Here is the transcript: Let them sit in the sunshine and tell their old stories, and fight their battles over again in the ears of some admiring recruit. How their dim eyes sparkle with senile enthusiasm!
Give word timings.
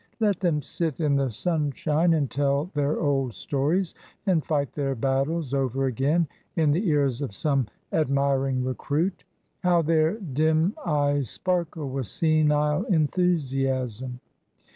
Let 0.19 0.39
them 0.39 0.63
sit 0.63 0.99
in 0.99 1.13
the 1.15 1.29
sunshine 1.29 2.15
and 2.15 2.31
tell 2.31 2.71
their 2.73 2.99
old 2.99 3.35
stories, 3.35 3.93
and 4.25 4.43
fight 4.43 4.73
their 4.73 4.95
battles 4.95 5.53
over 5.53 5.85
again 5.85 6.27
in 6.55 6.71
the 6.71 6.87
ears 6.87 7.21
of 7.21 7.35
some 7.35 7.67
admiring 7.91 8.63
recruit. 8.63 9.23
How 9.61 9.83
their 9.83 10.17
dim 10.19 10.73
eyes 10.83 11.29
sparkle 11.29 11.87
with 11.87 12.07
senile 12.07 12.81
enthusiasm! 12.85 14.21